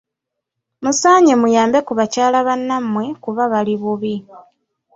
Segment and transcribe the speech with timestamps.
[0.83, 4.13] Musaanye muyambe ku bakyala bannamwe kuba bali bubi